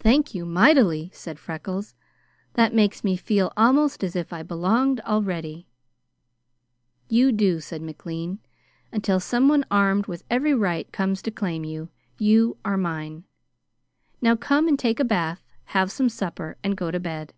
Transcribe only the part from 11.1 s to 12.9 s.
to claim you, you are